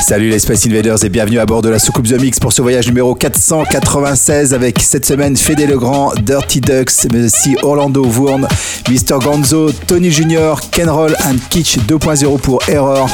[0.00, 2.62] Salut les Space Invaders et bienvenue à bord de la soucoupe The Mix pour ce
[2.62, 8.48] voyage numéro 496 avec cette semaine Fédé Legrand, Dirty Ducks, mais aussi Orlando Vourne,
[8.88, 9.18] Mr.
[9.22, 13.08] Gonzo, Tony Junior, Kenroll and Kitsch 2.0 pour Error.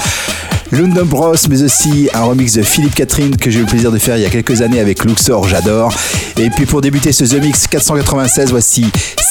[0.71, 3.99] London Bros, mais aussi un remix de Philippe Catherine que j'ai eu le plaisir de
[3.99, 5.93] faire il y a quelques années avec Luxor, j'adore.
[6.39, 8.87] Et puis pour débuter ce The Mix 496, voici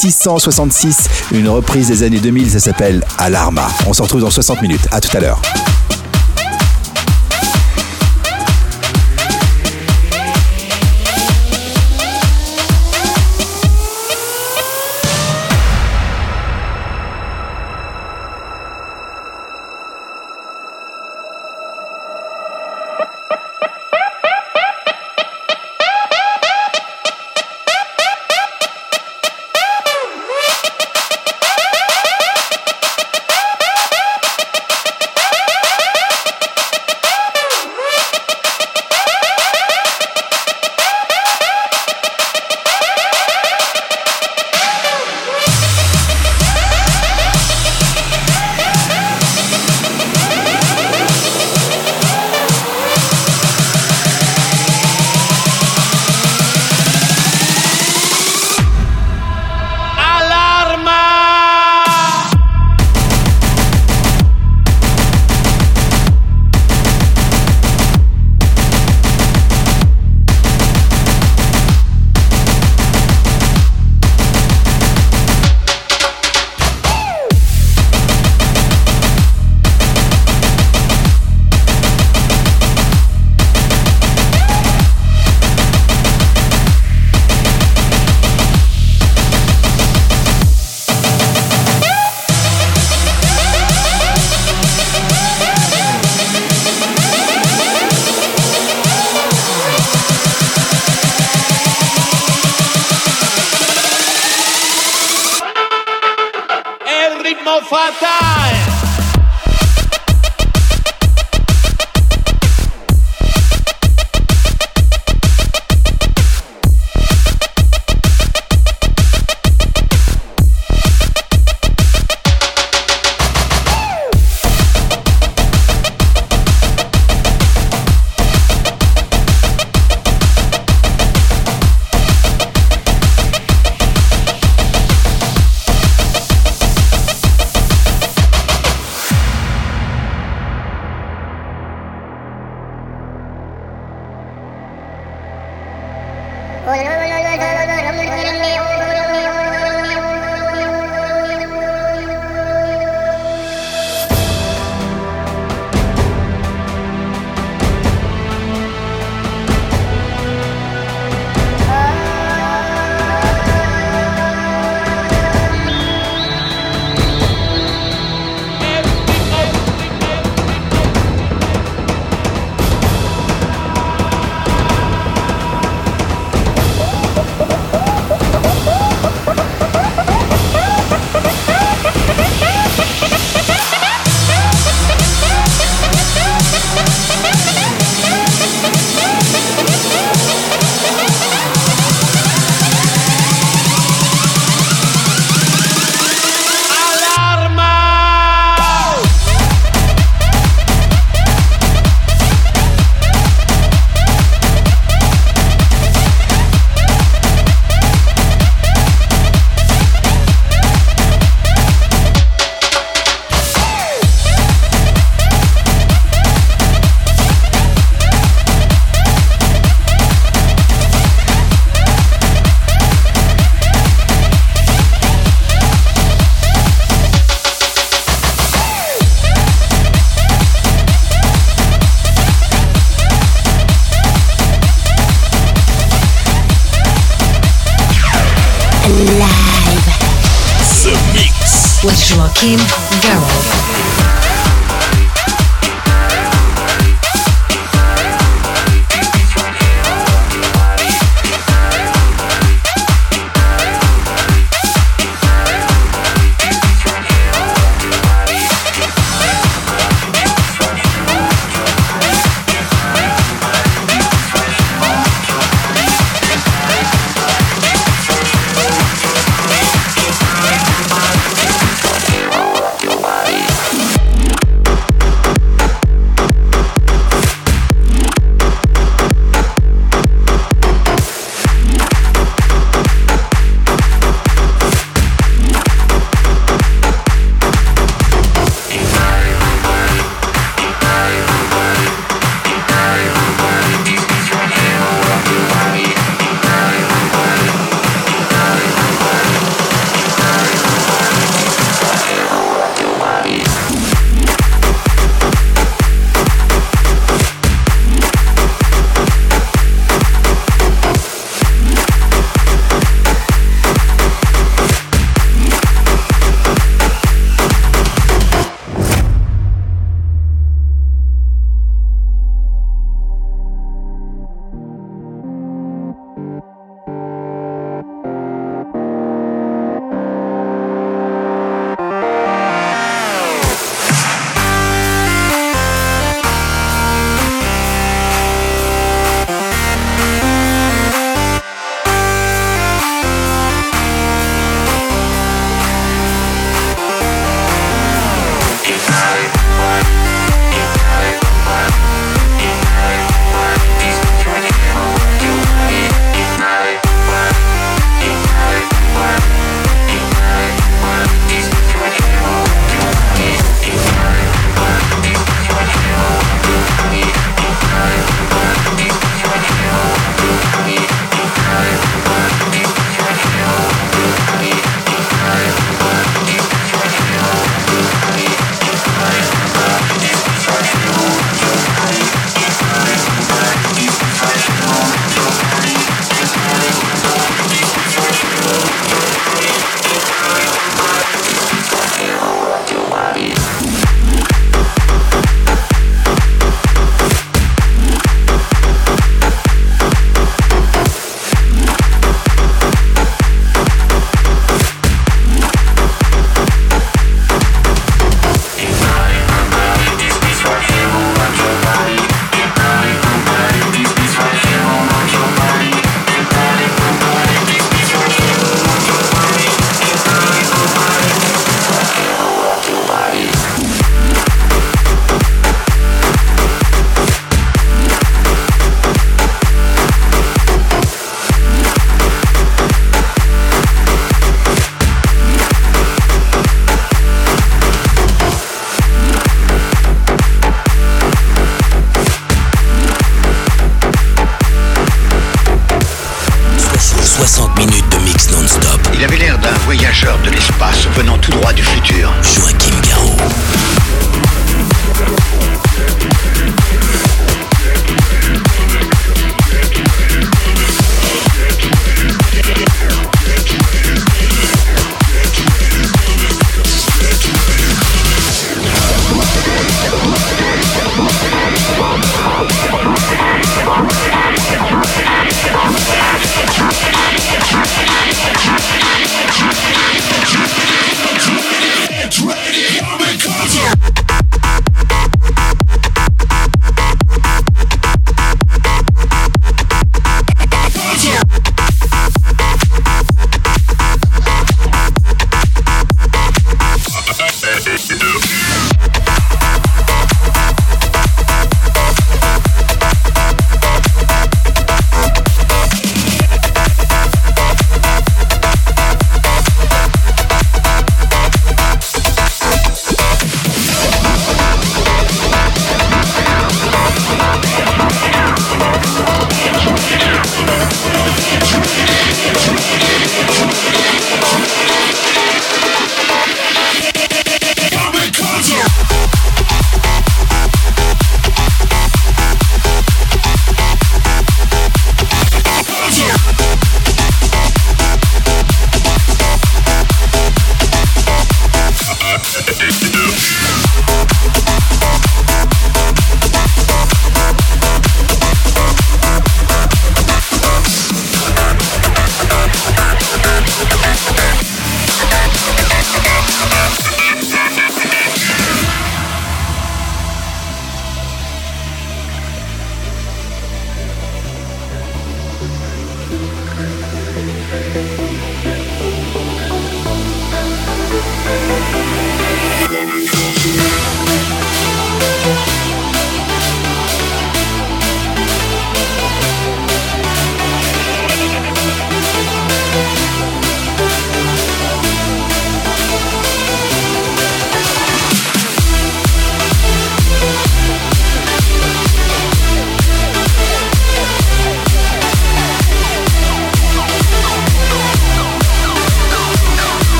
[0.00, 3.68] 666, une reprise des années 2000, ça s'appelle Alarma.
[3.86, 5.40] On se retrouve dans 60 minutes, à tout à l'heure.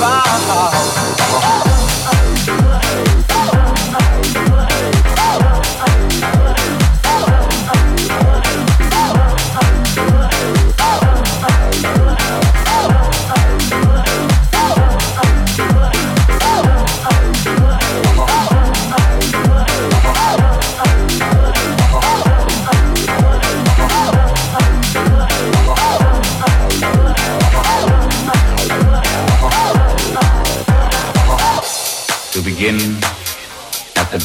[0.00, 0.39] far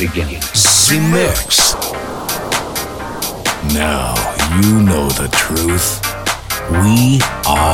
[0.07, 0.91] begins.
[1.11, 1.73] Mix.
[3.73, 4.13] Now
[4.61, 5.99] you know the truth.
[6.69, 7.64] We are.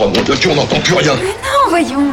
[0.00, 1.14] On n'entend plus rien.
[1.16, 2.12] Mais non, voyons.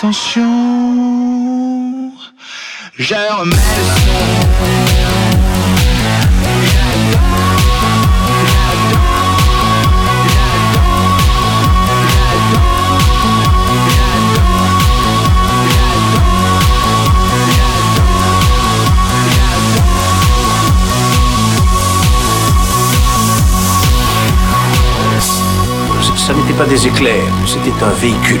[0.00, 0.44] Attention,
[2.96, 3.58] je le son.
[26.14, 28.40] ça n'était pas des éclairs, c'était un véhicule.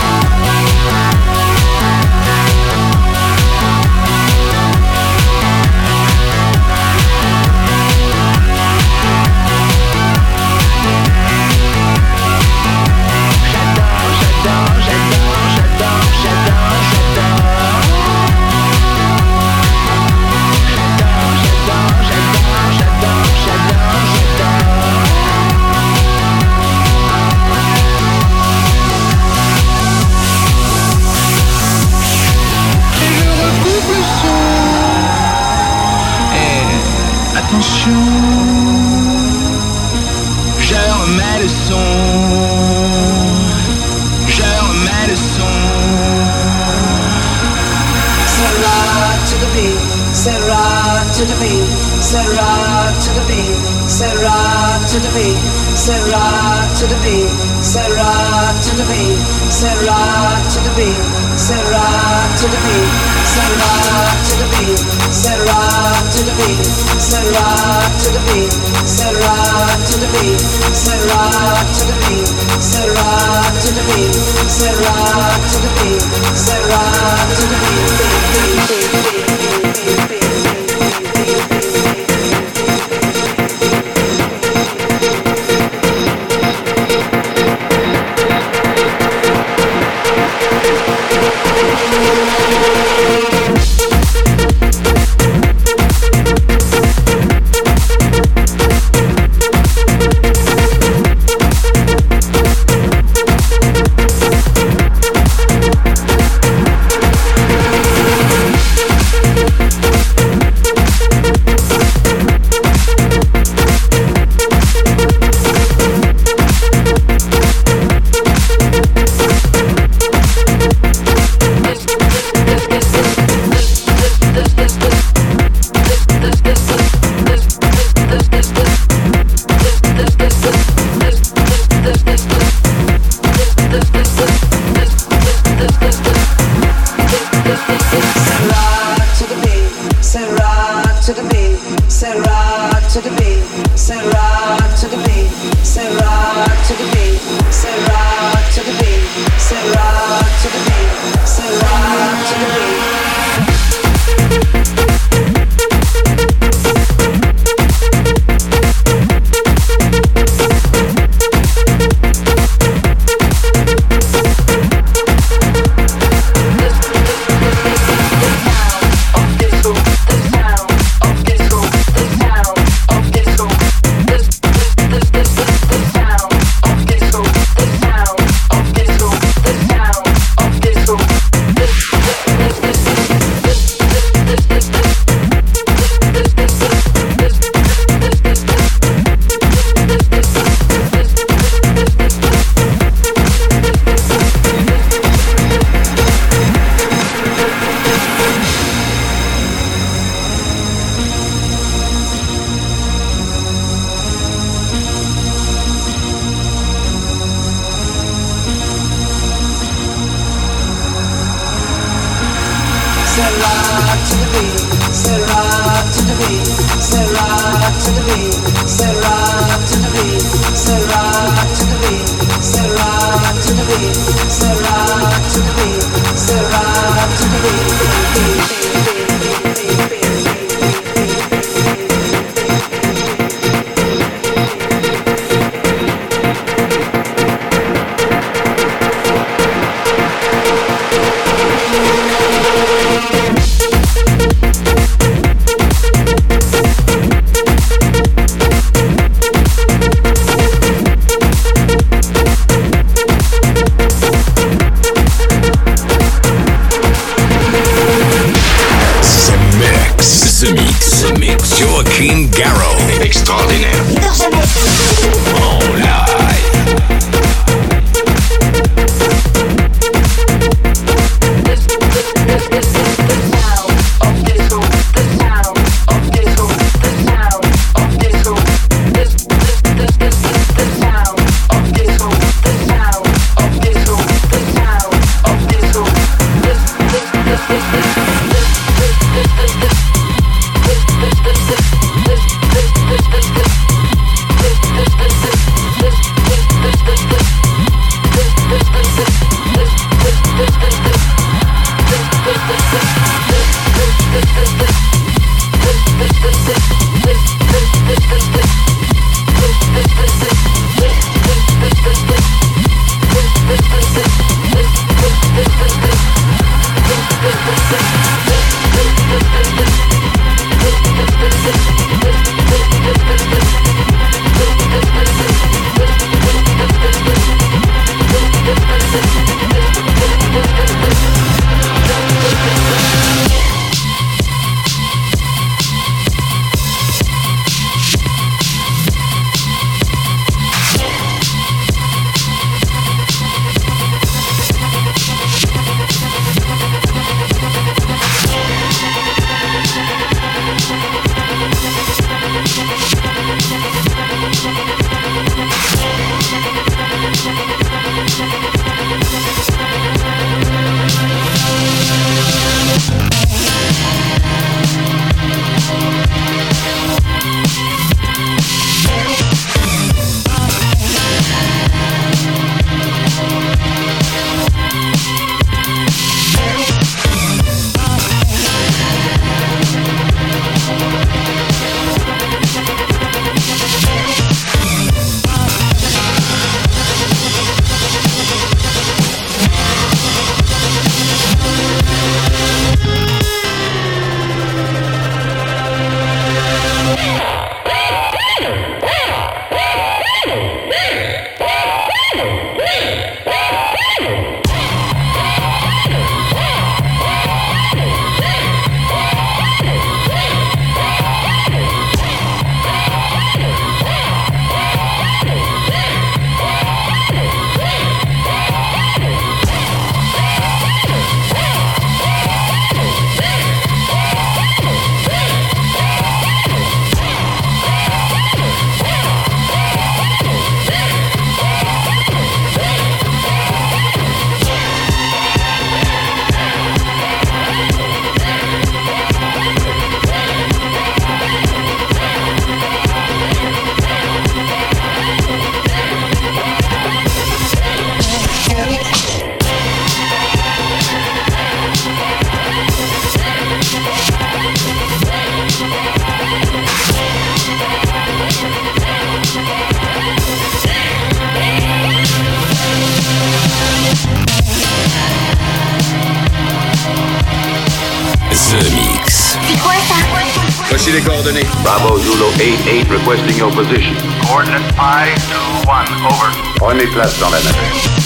[470.67, 471.45] Voici les coordonnées.
[471.63, 473.95] Bravo Zulu 88 requesting your position.
[474.27, 476.31] Coordinate 521, over.
[476.61, 478.00] On est place dans la nature.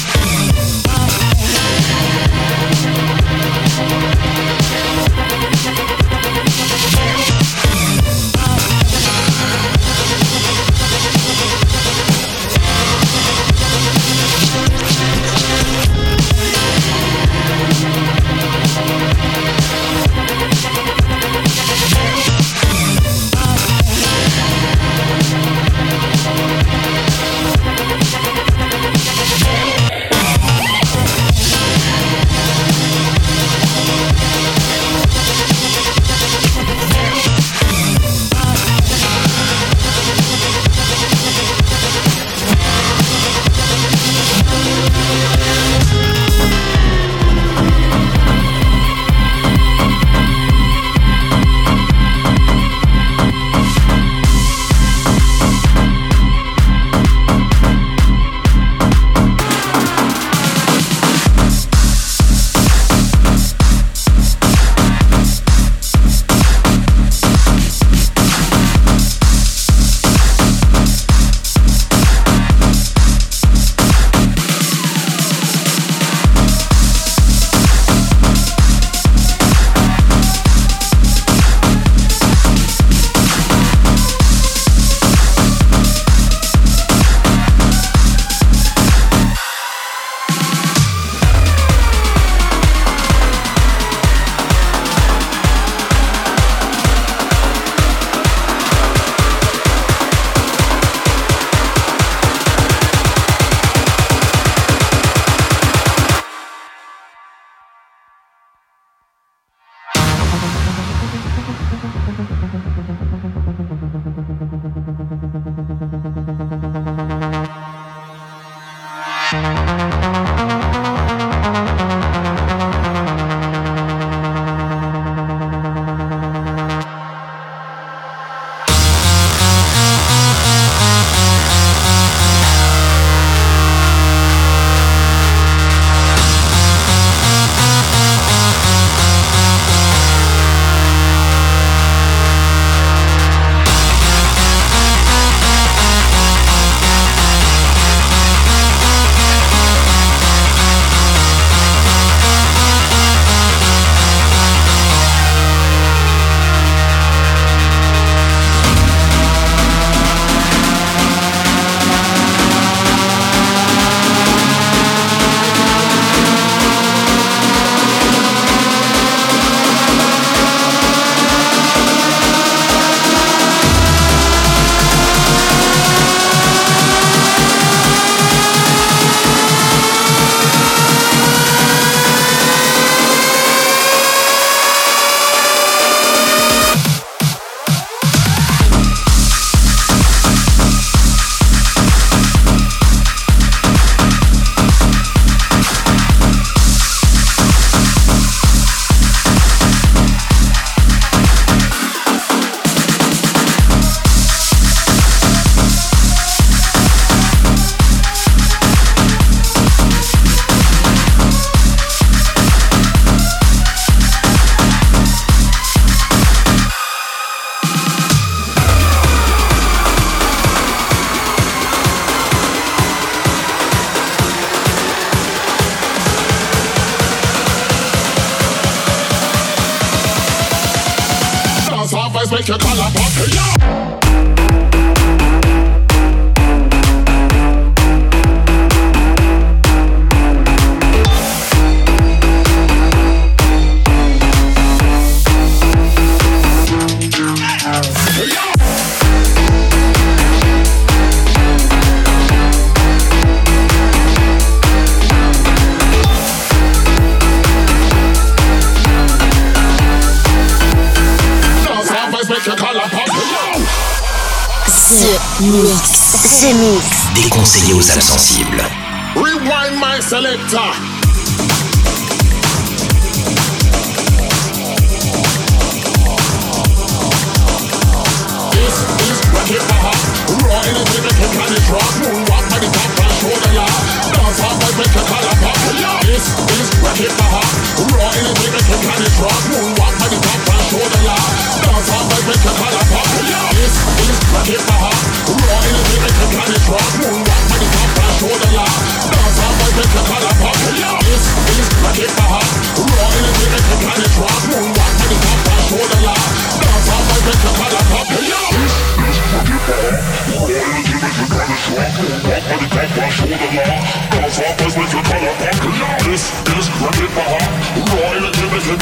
[317.02, 317.52] with my heart
[317.92, 318.76] Royal and Jim is the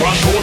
[0.00, 0.40] I show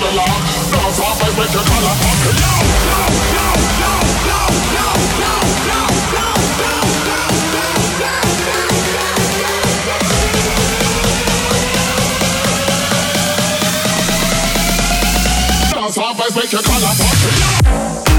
[15.87, 17.17] Dance off, I make a color pop
[18.07, 18.16] Yo,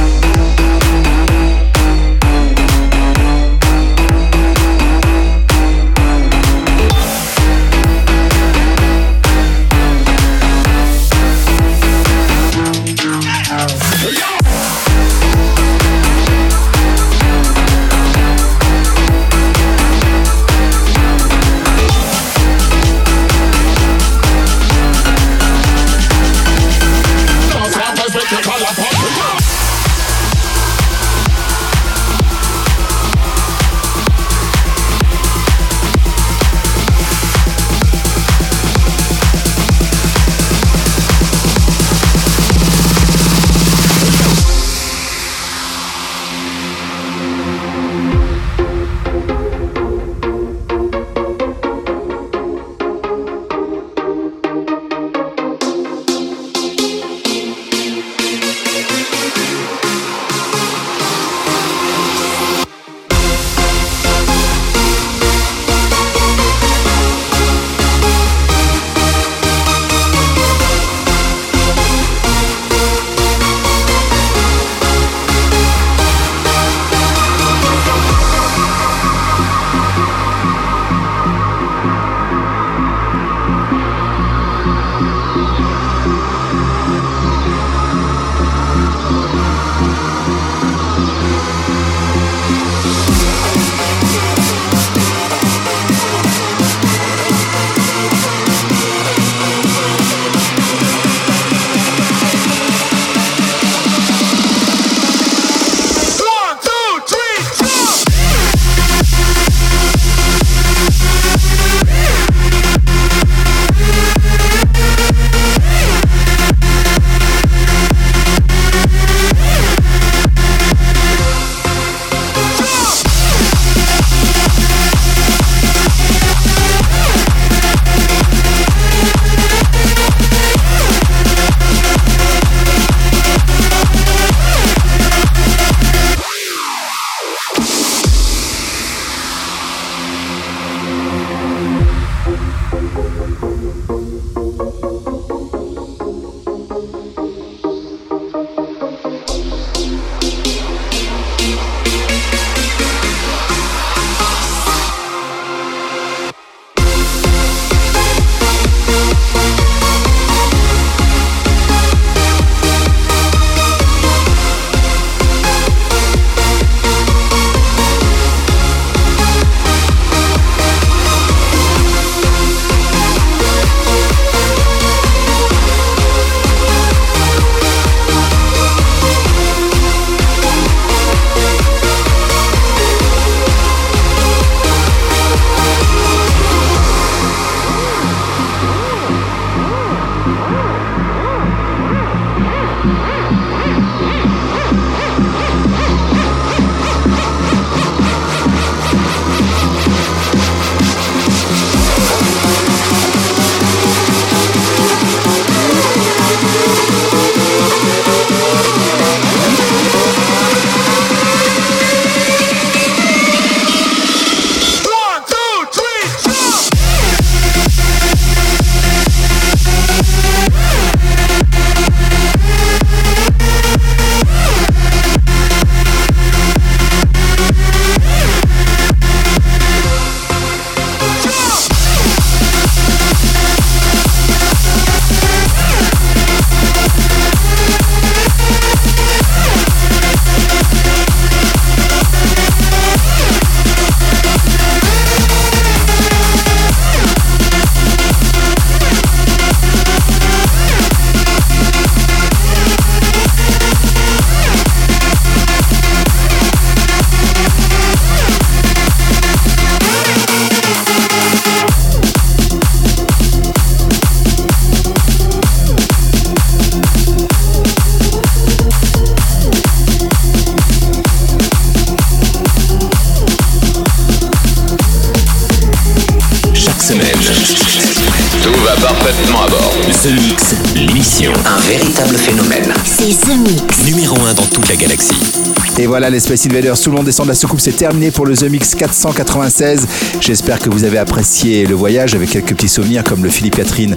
[286.19, 288.51] les Space Invaders, tout le monde descend de la soucoupe, c'est terminé pour le The
[288.51, 289.87] Mix 496.
[290.21, 293.95] J'espère que vous avez apprécié le voyage avec quelques petits souvenirs comme le Philippe Catherine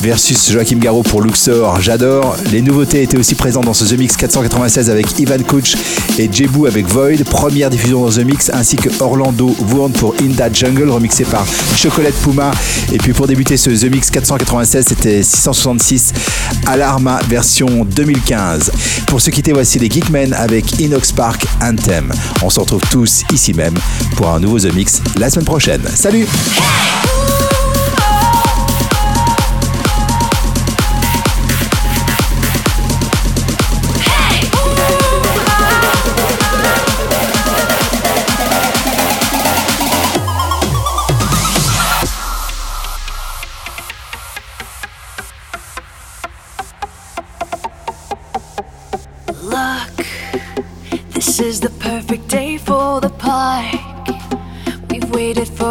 [0.00, 1.78] versus Joachim Garraud pour Luxor.
[1.82, 2.34] J'adore.
[2.50, 5.76] Les nouveautés étaient aussi présentes dans ce The Mix 496 avec Ivan Kuch
[6.20, 7.24] et Jebu avec Void.
[7.24, 11.46] Première diffusion dans The Mix ainsi que Orlando Vourne pour In That Jungle remixé par
[11.76, 12.50] Chocolate Puma.
[12.92, 16.12] Et puis pour débuter ce The Mix 496, c'était 666
[16.66, 18.70] Alarma version 2015.
[19.06, 22.12] Pour se quitter, voici les Geekmen avec Inox Park Anthem.
[22.42, 23.74] On se retrouve tous ici même
[24.16, 25.82] pour un nouveau The Mix la semaine prochaine.
[25.94, 26.26] Salut!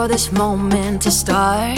[0.10, 1.76] This moment to start.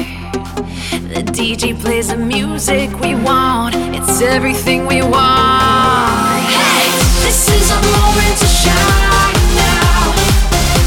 [1.12, 6.40] The DJ plays the music we want, it's everything we want.
[6.48, 6.88] Hey,
[7.28, 10.16] this is a moment to shine now.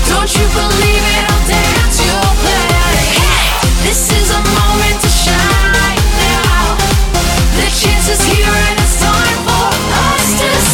[0.09, 1.25] Don't you believe it?
[1.29, 3.13] I'll dance, you'll play.
[3.13, 3.53] Hey,
[3.85, 6.81] this is a moment to shine now.
[7.61, 9.69] The chance is here and it's time for
[10.01, 10.65] us to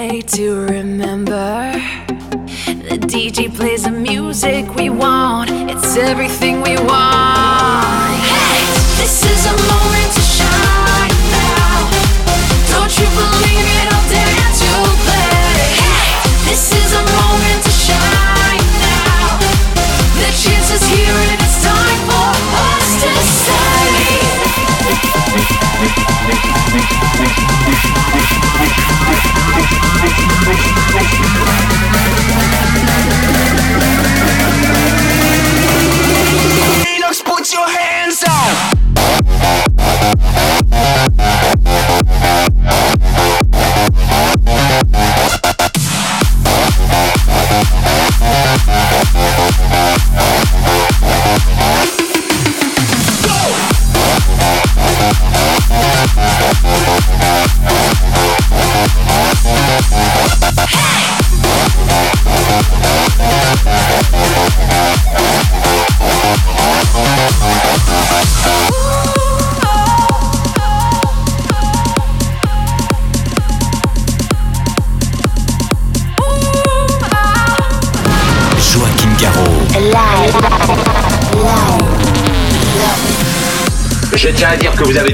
[0.00, 1.72] Day to remember.
[2.88, 8.16] The DJ plays the music we want, it's everything we want.
[8.32, 8.62] Hey,
[9.00, 11.76] this is a moment to shine now.
[12.72, 13.86] Don't you believe it?
[13.94, 15.68] I'll dance, you'll play.
[15.84, 16.10] Hey,
[16.48, 19.26] this is a moment to shine now.
[20.22, 22.28] The chance is here and it's time for
[22.72, 23.10] us to
[28.60, 28.79] Enox,
[37.40, 39.69] put your hands up.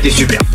[0.07, 0.45] Été super.